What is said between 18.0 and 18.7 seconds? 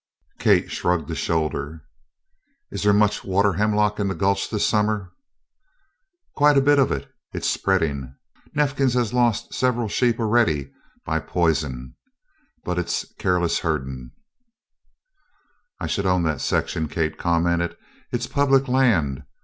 "It's public